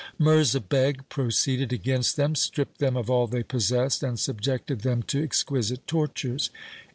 [0.17, 5.21] Mirza Beg proceeded against them, stripped them of all they possessed, and subjected them to
[5.23, 6.49] ex quisite tortures.